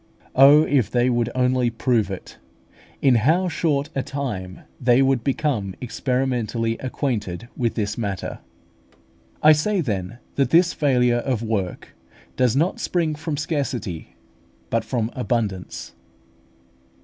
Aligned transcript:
Oh, 0.33 0.63
if 0.63 0.89
they 0.89 1.11
would 1.11 1.29
only 1.35 1.69
prove 1.69 2.09
it! 2.09 2.37
in 3.03 3.13
how 3.13 3.47
short 3.47 3.91
a 3.93 4.01
time 4.01 4.61
they 4.79 5.03
would 5.03 5.23
become 5.23 5.75
experimentally 5.79 6.75
acquainted 6.79 7.47
with 7.55 7.75
this 7.75 7.99
matter! 7.99 8.39
I 9.43 9.51
say, 9.51 9.79
then, 9.79 10.17
that 10.37 10.49
this 10.49 10.73
failure 10.73 11.17
of 11.19 11.43
work 11.43 11.89
does 12.35 12.55
not 12.55 12.79
spring 12.79 13.13
from 13.13 13.37
scarcity, 13.37 14.15
but 14.71 14.83
from 14.83 15.11
abundance. 15.13 15.93